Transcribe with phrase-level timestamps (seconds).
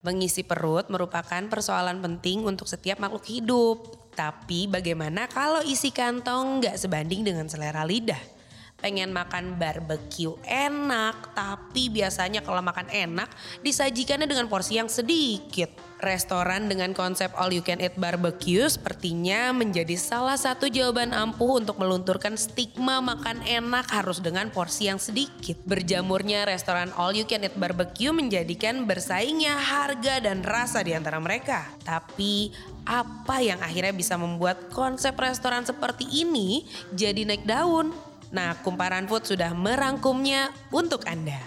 [0.00, 4.08] Mengisi perut merupakan persoalan penting untuk setiap makhluk hidup.
[4.16, 8.39] Tapi bagaimana kalau isi kantong nggak sebanding dengan selera lidah?
[8.80, 13.28] Pengen makan barbeque enak, tapi biasanya kalau makan enak
[13.60, 15.68] disajikannya dengan porsi yang sedikit.
[16.00, 21.76] Restoran dengan konsep all you can eat barbecue sepertinya menjadi salah satu jawaban ampuh untuk
[21.76, 25.60] melunturkan stigma makan enak harus dengan porsi yang sedikit.
[25.68, 31.68] Berjamurnya restoran all you can eat barbecue menjadikan bersaingnya harga dan rasa di antara mereka.
[31.84, 32.48] Tapi
[32.88, 36.64] apa yang akhirnya bisa membuat konsep restoran seperti ini
[36.96, 38.09] jadi naik daun?
[38.30, 41.42] Nah, Kumparan Food sudah merangkumnya untuk Anda.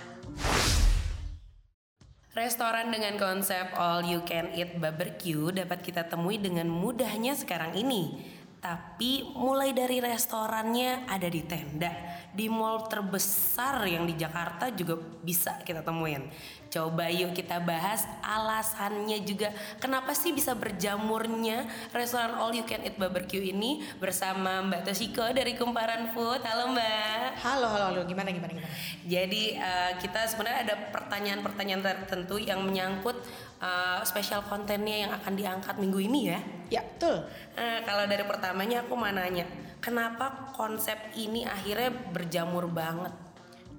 [2.35, 8.19] Restoran dengan konsep all you can eat barbecue dapat kita temui dengan mudahnya sekarang ini.
[8.63, 11.91] Tapi mulai dari restorannya ada di tenda,
[12.31, 16.31] di mall terbesar yang di Jakarta juga bisa kita temuin.
[16.71, 19.51] Coba yuk kita bahas alasannya juga
[19.83, 25.59] kenapa sih bisa berjamurnya restoran all you can eat barbecue ini bersama Mbak Toshiko dari
[25.59, 26.39] Kumparan Food.
[26.47, 27.43] Halo Mbak.
[27.43, 28.01] Halo, halo, halo.
[28.07, 28.71] Gimana, gimana, gimana?
[29.03, 33.19] Jadi uh, kita sebenarnya ada pertanyaan-pertanyaan tertentu yang menyangkut
[33.63, 36.39] uh, spesial kontennya yang akan diangkat minggu ini ya.
[36.67, 37.23] Ya, betul.
[37.55, 39.47] Uh, kalau dari pertamanya aku mau nanya,
[39.79, 43.15] kenapa konsep ini akhirnya berjamur banget?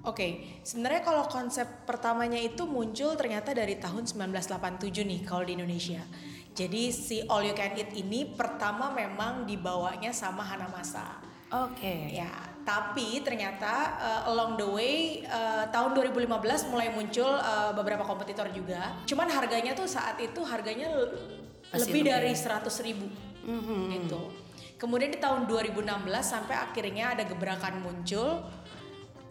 [0.05, 0.31] Oke, okay.
[0.61, 6.01] sebenarnya kalau konsep pertamanya itu muncul ternyata dari tahun 1987 nih kalau di Indonesia.
[6.53, 11.19] Jadi si All You Can Eat ini pertama memang dibawanya sama Hanamasa.
[11.49, 11.81] Oke.
[11.81, 12.21] Okay.
[12.21, 12.29] Ya,
[12.65, 18.97] tapi ternyata uh, along the way uh, tahun 2015 mulai muncul uh, beberapa kompetitor juga.
[19.05, 20.89] Cuman harganya tuh saat itu harganya
[21.69, 23.05] Masih lebih dari 100 ribu
[23.45, 23.81] mm -hmm.
[24.01, 24.21] gitu.
[24.81, 25.85] Kemudian di tahun 2016
[26.25, 28.43] sampai akhirnya ada gebrakan muncul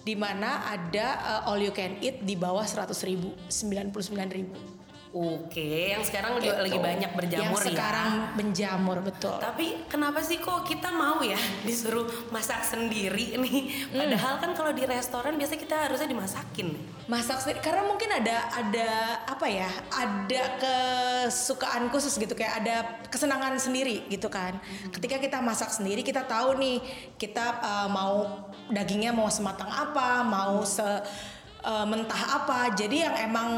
[0.05, 1.07] di mana ada
[1.45, 3.91] uh, all you can eat di bawah 100 ribu, 99
[4.31, 4.74] ribu.
[5.15, 7.71] Oke, yang sekarang juga lagi banyak berjamur yang ya.
[7.71, 9.39] sekarang menjamur betul.
[9.39, 11.39] Tapi kenapa sih kok kita mau ya
[11.71, 12.03] disuruh
[12.35, 13.95] masak sendiri nih?
[13.95, 14.03] Hmm.
[14.03, 16.75] Padahal kan kalau di restoran biasa kita harusnya dimasakin.
[17.07, 18.91] Masak sendiri karena mungkin ada ada
[19.31, 19.71] apa ya?
[19.95, 24.59] Ada kesukaan khusus gitu kayak ada kesenangan sendiri gitu kan.
[24.59, 24.91] Hmm.
[24.99, 26.83] Ketika kita masak sendiri kita tahu nih
[27.23, 32.75] kita uh, mau dagingnya mau sematang apa, mau se uh, mentah apa.
[32.75, 33.51] Jadi yang emang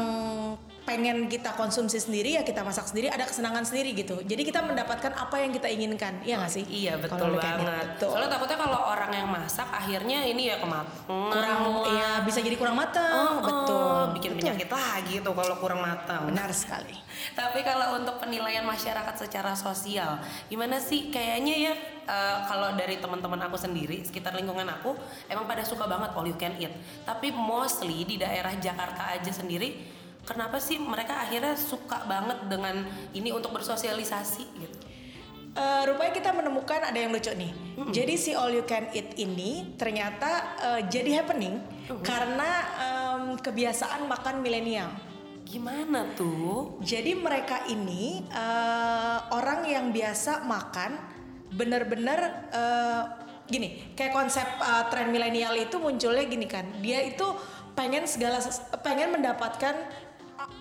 [0.87, 4.23] pengen kita konsumsi sendiri ya kita masak sendiri ada kesenangan sendiri gitu.
[4.23, 6.63] Jadi kita mendapatkan apa yang kita inginkan iya nggak sih?
[6.63, 7.99] Iya betul banget.
[7.99, 8.15] Betul.
[8.15, 11.61] soalnya takutnya kalau orang yang masak akhirnya ini ya kematang kurang
[11.91, 13.11] iya bisa jadi kurang matang.
[13.11, 13.99] Oh, betul.
[14.15, 14.39] bikin betul.
[14.47, 16.23] penyakit lagi tuh kalau kurang matang.
[16.31, 16.95] Benar sekali.
[17.39, 21.11] Tapi kalau untuk penilaian masyarakat secara sosial gimana sih?
[21.11, 21.73] Kayaknya ya
[22.07, 24.95] uh, kalau dari teman-teman aku sendiri sekitar lingkungan aku
[25.27, 26.71] emang pada suka banget all you can eat.
[27.03, 29.96] Tapi mostly di daerah Jakarta aja sendiri
[30.27, 32.83] kenapa sih mereka akhirnya suka banget dengan
[33.15, 34.77] ini untuk bersosialisasi gitu
[35.57, 37.49] Uh, rupanya kita menemukan ada yang lucu nih.
[37.49, 37.89] Mm-hmm.
[37.89, 42.05] Jadi si all you can eat ini ternyata uh, jadi happening mm-hmm.
[42.05, 44.93] karena um, kebiasaan makan milenial.
[45.49, 46.77] Gimana tuh?
[46.85, 50.93] Jadi mereka ini uh, orang yang biasa makan
[51.49, 53.17] bener-bener uh,
[53.49, 56.69] gini, kayak konsep uh, tren milenial itu munculnya gini kan.
[56.85, 57.25] Dia itu
[57.73, 58.37] pengen segala
[58.85, 59.73] pengen mendapatkan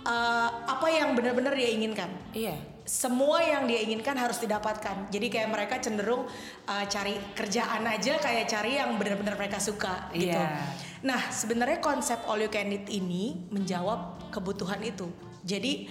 [0.06, 2.10] uh, apa yang benar-benar dia inginkan.
[2.32, 2.56] Iya.
[2.86, 5.10] Semua yang dia inginkan harus didapatkan.
[5.10, 6.30] Jadi kayak mereka cenderung
[6.70, 10.38] uh, cari kerjaan aja kayak cari yang benar-benar mereka suka gitu.
[10.38, 10.62] Iya.
[11.02, 15.10] Nah, sebenarnya konsep all you can eat ini menjawab kebutuhan itu.
[15.42, 15.90] Jadi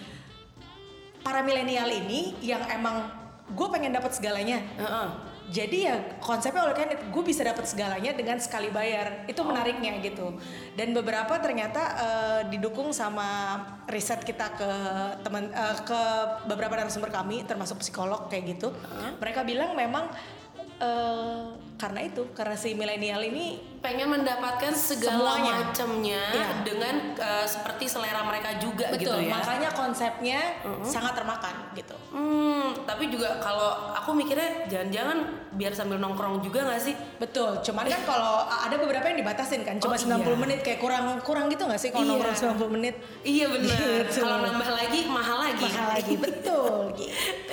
[1.19, 3.11] para milenial ini yang emang
[3.51, 4.63] gue pengen dapat segalanya.
[4.79, 9.37] Uh -uh jadi ya konsepnya oleh kan gue bisa dapat segalanya dengan sekali bayar itu
[9.41, 9.45] oh.
[9.45, 10.33] menariknya gitu
[10.73, 14.71] dan beberapa ternyata uh, didukung sama riset kita ke
[15.21, 16.01] teman uh, ke
[16.49, 19.13] beberapa narasumber kami termasuk psikolog kayak gitu uh.
[19.21, 20.09] mereka bilang memang
[20.81, 26.47] uh, karena itu karena si milenial ini pengen mendapatkan segala macamnya ya.
[26.65, 30.87] dengan uh, seperti selera mereka juga Betul, gitu ya makanya konsepnya uh -huh.
[30.87, 35.17] sangat termakan gitu hmm, tapi juga kalau aku mikirnya jangan-jangan
[35.53, 39.77] biar sambil nongkrong juga gak sih betul cuman kan kalau ada beberapa yang dibatasin kan
[39.77, 40.35] cuma oh, 90 iya.
[40.39, 42.11] menit kayak kurang kurang gitu gak sih kalau iya.
[42.15, 43.79] nongkrong 90 menit iya benar
[44.09, 44.23] gitu.
[44.23, 47.44] kalau nambah lagi mahal lagi mahal lagi betul gitu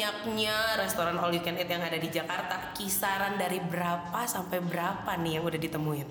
[0.00, 5.12] banyaknya restoran all you can eat yang ada di Jakarta kisaran dari berapa sampai berapa
[5.20, 6.08] nih yang udah ditemuin?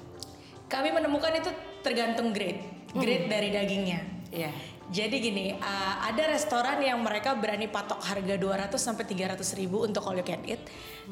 [0.70, 1.50] Kami menemukan itu
[1.82, 3.34] tergantung grade, grade hmm.
[3.34, 4.00] dari dagingnya.
[4.30, 4.54] Iya.
[4.90, 10.02] Jadi gini, uh, ada restoran yang mereka berani patok harga 200 sampai 300 ribu untuk
[10.10, 10.58] all you can eat.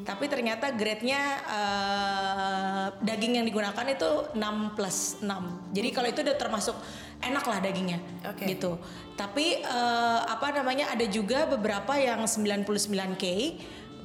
[0.02, 5.70] Tapi ternyata grade-nya uh, daging yang digunakan itu 6 plus 6.
[5.78, 6.74] Jadi kalau itu udah termasuk
[7.22, 8.02] enak lah dagingnya.
[8.26, 8.50] Oke.
[8.50, 8.74] Gitu.
[9.14, 13.24] Tapi uh, apa namanya ada juga beberapa yang 99K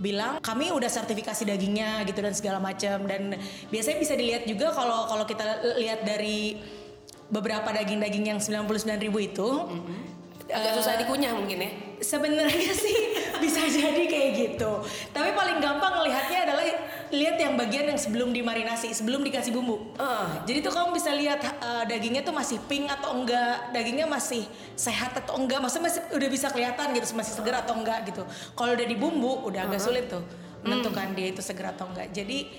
[0.02, 3.38] bilang kami udah sertifikasi dagingnya gitu dan segala macam dan
[3.70, 6.58] biasanya bisa dilihat juga kalau kalau kita lihat dari
[7.34, 8.70] beberapa daging-daging yang 99
[9.10, 9.48] ribu itu
[10.54, 11.72] Agak susah dikunyah mungkin ya.
[12.04, 14.72] sebenarnya sih bisa jadi kayak gitu.
[15.10, 16.64] Tapi paling gampang ngelihatnya adalah
[17.10, 19.96] lihat yang bagian yang sebelum dimarinasi sebelum dikasih bumbu.
[19.98, 20.44] Ah.
[20.44, 24.44] jadi tuh kamu bisa lihat uh, dagingnya tuh masih pink atau enggak dagingnya masih
[24.76, 25.64] sehat atau enggak.
[25.64, 28.28] Maksudnya masih udah bisa kelihatan gitu masih segar atau enggak gitu.
[28.54, 30.22] Kalau udah dibumbu udah agak sulit tuh
[30.62, 32.12] menentukan dia itu segar atau enggak.
[32.12, 32.52] Jadi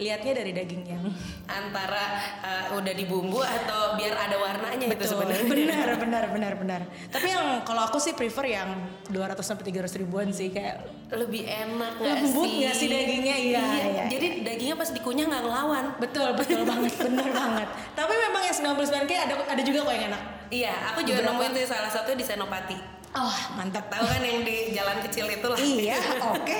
[0.00, 0.96] lihatnya dari dagingnya
[1.60, 2.04] Antara
[2.40, 5.50] uh, udah dibumbu atau biar ada warnanya itu Betul, sebenarnya.
[5.52, 6.80] benar, benar, benar, benar.
[7.10, 8.70] Tapi yang kalau aku sih prefer yang
[9.10, 10.78] 200 sampai 300 ribuan sih kayak
[11.10, 12.62] Lebih enak Lembut sih?
[12.62, 13.36] nggak sih dagingnya?
[13.36, 15.84] Iya, iya, Jadi dagingnya pas dikunyah nggak ngelawan.
[15.98, 17.68] betul, betul banget, benar banget.
[17.92, 20.22] Tapi memang yang 99 kayak ada ada juga kok yang enak.
[20.48, 22.78] Iya, aku juga Beberapa- nemuin tuh salah satu di Senopati.
[23.10, 23.90] Oh, mantap.
[23.90, 25.58] Tahu kan yang di jalan kecil itu lah.
[25.58, 25.98] Iya,
[26.30, 26.58] oke.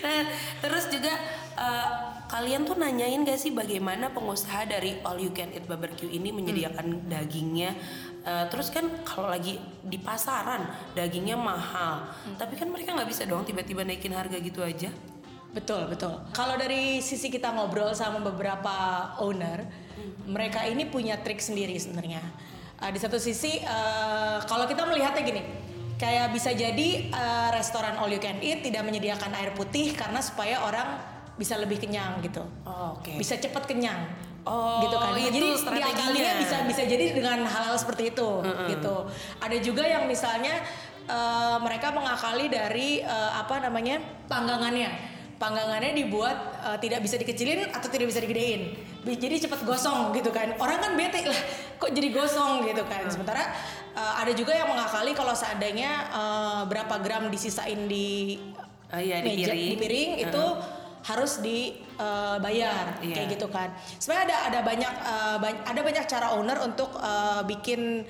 [0.00, 0.22] Nah,
[0.62, 1.10] terus juga
[1.58, 1.88] eh,
[2.30, 7.10] kalian tuh nanyain gak sih bagaimana pengusaha dari All You Can Eat Barbecue ini menyediakan
[7.10, 7.74] dagingnya?
[8.22, 10.62] Eh, terus kan kalau lagi di pasaran
[10.94, 12.06] dagingnya mahal,
[12.38, 14.94] tapi kan mereka nggak bisa dong tiba-tiba naikin harga gitu aja.
[15.50, 16.22] Betul, betul.
[16.30, 18.70] Kalau dari sisi kita ngobrol sama beberapa
[19.18, 19.66] owner,
[20.30, 22.22] mereka ini punya trik sendiri sebenarnya.
[22.78, 25.42] Uh, di satu sisi, uh, kalau kita melihatnya gini,
[25.98, 30.62] kayak bisa jadi uh, restoran all you can eat tidak menyediakan air putih karena supaya
[30.62, 31.02] orang
[31.40, 33.16] bisa lebih kenyang gitu, Oh, Oke.
[33.16, 34.04] bisa cepat kenyang.
[34.40, 35.12] Oh, gitu kan.
[35.16, 35.84] itu jadi strateginya.
[35.92, 38.28] diakalinya bisa bisa jadi dengan hal-hal seperti itu
[38.68, 38.96] gitu.
[39.36, 40.60] Ada juga yang misalnya
[41.04, 45.16] eh, mereka mengakali dari eh, apa namanya panggangannya.
[45.36, 48.76] Panggangannya dibuat eh, tidak bisa dikecilin atau tidak bisa digedein.
[49.04, 50.56] Jadi cepat gosong gitu kan.
[50.56, 51.40] Orang kan bete lah,
[51.76, 53.08] kok jadi gosong gitu kan.
[53.08, 53.44] Sementara
[53.92, 58.40] eh, ada juga yang mengakali kalau seandainya eh, berapa gram disisain di
[58.90, 59.68] Oh iya, di meja piring.
[59.68, 60.44] di piring itu
[61.00, 63.14] harus dibayar Iya.
[63.14, 63.72] kayak gitu kan.
[63.96, 68.04] Sebenarnya ada ada banyak eh, bany- ada banyak cara owner untuk eh, bikin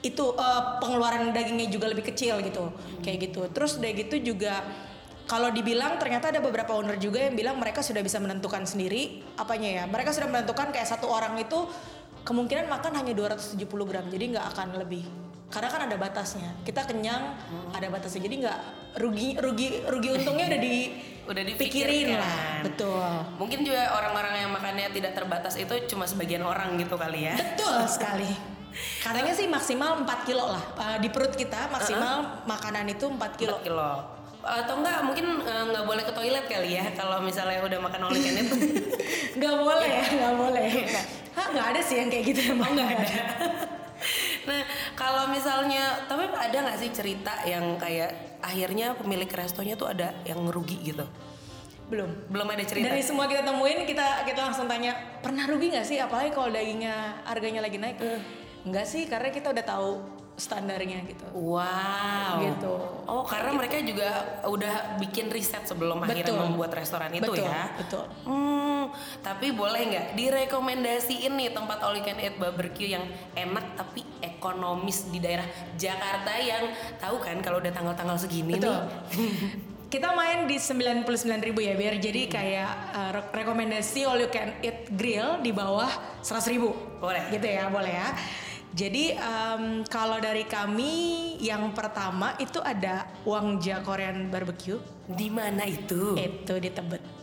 [0.00, 2.70] itu eh, pengeluaran dagingnya juga lebih kecil gitu
[3.00, 3.46] kayak gitu.
[3.50, 4.62] Terus udah gitu juga
[5.26, 9.82] kalau dibilang ternyata ada beberapa owner juga yang bilang mereka sudah bisa menentukan sendiri apanya
[9.82, 9.84] ya.
[9.90, 11.66] Mereka sudah menentukan kayak satu orang itu
[12.22, 15.06] kemungkinan makan hanya 270 gram jadi nggak akan lebih
[15.46, 16.50] karena kan ada batasnya.
[16.62, 17.22] Kita kenyang
[17.70, 18.22] ada batasnya.
[18.22, 18.58] Jadi nggak
[18.98, 20.76] rugi rugi rugi untungnya udah di
[21.26, 22.22] Udah pikirin dipikirkan.
[22.22, 23.02] lah betul.
[23.34, 27.34] Mungkin juga orang-orang yang makannya tidak terbatas itu cuma sebagian orang gitu kali ya.
[27.34, 28.30] betul sekali.
[29.02, 33.58] Katanya sih maksimal 4 kilo lah Eh, di perut kita maksimal makanan itu 4 kilo.
[33.58, 33.90] 4 kilo.
[34.46, 38.22] Atau enggak mungkin eh, nggak boleh ke toilet kali ya kalau misalnya udah makan you
[38.22, 38.50] can eat.
[39.34, 40.70] nggak boleh ya nggak boleh.
[41.56, 42.70] Nggak ada sih yang kayak gitu emang.
[42.70, 43.22] Nggak ada.
[44.46, 44.62] Nah,
[45.06, 50.42] kalau misalnya, tapi ada nggak sih cerita yang kayak akhirnya pemilik restonya tuh ada yang
[50.42, 51.06] ngerugi gitu?
[51.86, 52.90] belum Belum ada cerita.
[52.90, 54.90] dari semua kita temuin kita kita langsung tanya
[55.22, 58.02] pernah rugi nggak sih apalagi kalau dagingnya harganya lagi naik
[58.66, 59.90] Enggak sih karena kita udah tahu
[60.34, 62.42] standarnya gitu Wow.
[62.42, 62.74] Gitu.
[63.06, 64.08] Oh, karena mereka juga
[64.50, 66.42] udah bikin riset sebelum akhirnya Betul.
[66.42, 67.70] membuat restoran itu betul ya.
[67.78, 68.55] betul Hmm,
[69.20, 73.04] tapi boleh nggak direkomendasiin nih tempat all you can eat barbecue yang
[73.36, 75.46] enak tapi ekonomis di daerah
[75.76, 78.74] Jakarta yang tahu kan kalau udah tanggal-tanggal segini Betul.
[78.74, 78.84] nih.
[79.86, 84.58] Kita main di 99.000 ribu ya biar jadi kayak uh, re- rekomendasi all you can
[84.58, 85.88] eat grill di bawah
[86.26, 86.74] 100.000 ribu.
[86.98, 87.30] Boleh.
[87.30, 88.10] Gitu ya, boleh ya.
[88.76, 90.92] Jadi em, kalau dari kami
[91.40, 94.76] yang pertama itu ada Wangja Korean Barbecue.
[95.08, 96.12] Di mana itu?
[96.12, 97.15] Itu di Tebet.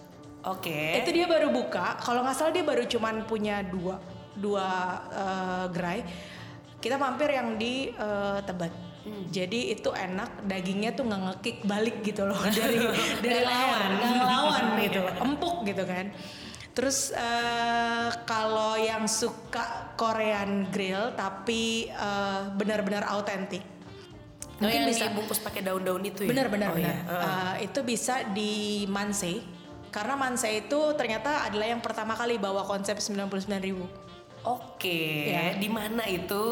[0.44, 1.00] Oke.
[1.00, 1.96] Itu dia baru buka.
[2.00, 3.96] Kalau nggak salah dia baru cuman punya dua
[4.36, 4.68] dua
[5.10, 6.00] eh, gerai.
[6.78, 8.74] Kita mampir yang di eh, Tebet.
[9.04, 12.80] Jadi itu enak, dagingnya tuh nggak ngekik balik gitu loh dari
[13.20, 13.90] dari ngelawan.
[14.00, 16.06] nggak ngelawan gitu, empuk gitu kan.
[16.74, 23.64] Terus eh, kalau yang suka Korean grill tapi eh, benar-benar autentik,
[24.54, 26.30] Oh, mungkin bisa dibungkus pakai daun-daun itu ya?
[26.32, 26.96] Benar benar Oh, benar.
[26.96, 27.04] iya.
[27.10, 29.44] Uh, itu bisa di Manse.
[29.94, 33.86] Karena Manse itu ternyata adalah yang pertama kali bawa konsep 99.000 ribu.
[34.44, 35.56] Oke, Ya.
[35.56, 36.44] di mana itu?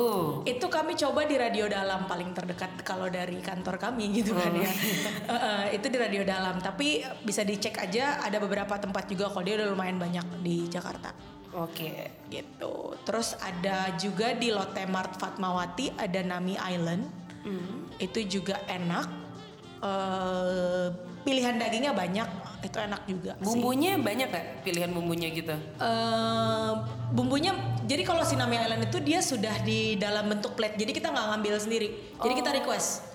[0.48, 4.72] Itu kami coba di radio dalam paling terdekat kalau dari kantor kami gitu kan ya.
[5.28, 6.64] Uh, uh, itu di radio dalam.
[6.64, 11.12] Tapi bisa dicek aja ada beberapa tempat juga kalau dia udah lumayan banyak di Jakarta.
[11.52, 12.24] Oke.
[12.32, 12.96] gitu.
[13.04, 17.04] Terus ada juga di Lotte Mart Fatmawati ada Nami Island.
[18.00, 19.31] Itu juga enak.
[19.82, 20.86] Eh,
[21.22, 22.30] pilihan dagingnya banyak,
[22.62, 23.34] itu enak juga.
[23.34, 23.46] sih.
[23.46, 25.54] Bumbunya banyak gak pilihan bumbunya gitu?
[25.58, 26.72] Eh,
[27.10, 27.52] bumbunya
[27.84, 30.78] jadi kalau si Nami Island itu dia sudah di dalam bentuk plate.
[30.78, 31.90] Jadi kita nggak ngambil sendiri.
[32.18, 33.10] Jadi kita request.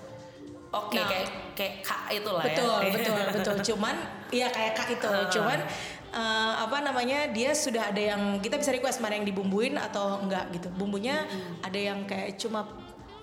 [0.67, 1.07] Oke, Nah.
[1.07, 2.91] kayak kayak kak itu lah betul ya.
[2.91, 3.95] betul betul cuman
[4.29, 5.09] iya kayak kak itu
[5.39, 5.63] cuman
[6.11, 10.51] eh, apa namanya dia sudah ada yang kita bisa request mana yang dibumbuin atau enggak
[10.51, 11.23] gitu bumbunya
[11.63, 12.67] ada yang kayak cuma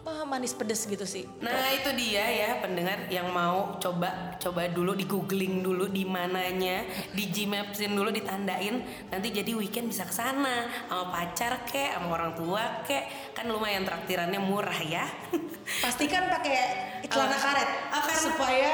[0.05, 4.93] ah, manis pedes gitu sih Nah itu dia ya pendengar yang mau coba coba dulu
[4.93, 10.69] di googling dulu di mananya di Gmapsin dulu ditandain nanti jadi weekend bisa ke sana
[10.87, 15.05] sama pacar kek sama orang tua kek kan lumayan traktirannya murah ya.
[15.83, 16.57] pastikan pakai
[17.09, 17.41] celana Oh.
[17.41, 18.73] karet karena- supaya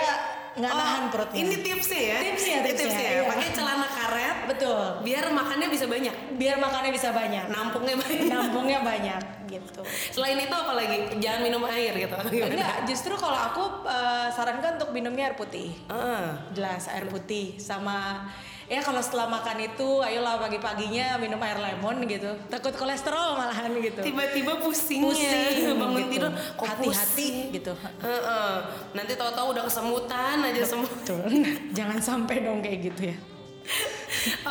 [0.51, 2.17] nggak nahan Oh, perutnya Ini tipsnya ya.
[2.27, 3.11] Tipsnya, tipsnya, ya.
[3.13, 3.23] iya.
[3.23, 4.00] Pakai celana karet
[4.47, 8.27] betul biar makannya bisa banyak, biar makannya bisa banyak nampungnya banyak.
[8.27, 10.97] nampungnya banyak gitu Selain itu apa lagi?
[11.17, 12.15] Jangan minum air gitu.
[12.15, 12.51] gimana?
[12.51, 16.39] enggak justru kalau aku eh, sarankan untuk minumnya air putih Ah.
[16.51, 18.27] gelas air putih sama
[18.67, 23.99] ya kalau setelah makan itu ayolah pagi-paginya minum air lemon gitu takut kolesterol malahan gitu
[23.99, 26.11] Tiba-tiba pusingnya pusing bangun gitu.
[26.13, 27.35] tidur kok hati-hati pusing?
[27.51, 28.53] gitu Heeh.
[28.95, 30.87] Nanti tahu-tahu udah kesemutan aja semua.
[31.79, 33.17] Jangan sampai dong kayak gitu ya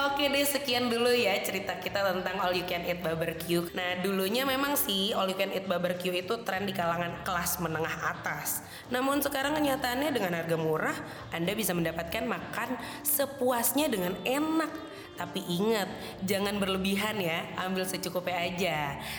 [0.10, 3.62] Oke deh sekian dulu ya cerita kita tentang all you can eat barbecue.
[3.78, 8.18] Nah dulunya memang sih all you can eat barbecue itu tren di kalangan kelas menengah
[8.18, 8.66] atas.
[8.90, 10.98] Namun sekarang kenyataannya dengan harga murah
[11.30, 14.89] Anda bisa mendapatkan makan sepuasnya dengan enak.
[15.20, 15.92] Tapi ingat,
[16.24, 18.78] jangan berlebihan ya, ambil secukupnya aja.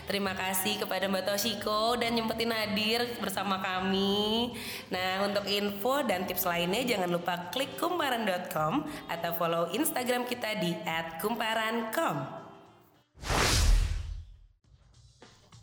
[0.09, 4.57] Terima kasih kepada Mbak Toshiko dan nyempetin hadir bersama kami.
[4.89, 10.73] Nah, untuk info dan tips lainnya jangan lupa klik kumparan.com atau follow Instagram kita di
[11.21, 12.17] @kumparan.com.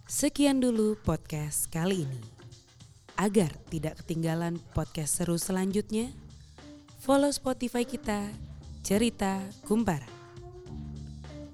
[0.06, 2.22] Sekian dulu podcast kali ini.
[3.17, 6.13] Agar tidak ketinggalan podcast seru selanjutnya,
[7.01, 8.29] follow Spotify kita,
[8.86, 10.16] Cerita Kumparan.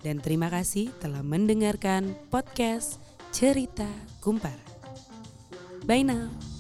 [0.04, 3.00] Dan terima kasih telah mendengarkan podcast
[3.32, 3.88] Cerita
[4.20, 4.60] Kumparan.
[5.88, 6.53] Bye now.